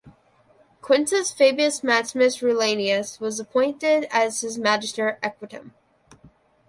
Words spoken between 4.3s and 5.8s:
his magister equitum.